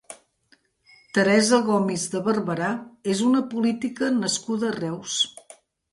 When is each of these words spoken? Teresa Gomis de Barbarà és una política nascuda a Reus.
Teresa 1.17 1.59
Gomis 1.67 2.05
de 2.15 2.21
Barbarà 2.29 2.69
és 3.15 3.21
una 3.29 3.45
política 3.53 4.11
nascuda 4.21 4.71
a 4.71 4.77
Reus. 4.79 5.21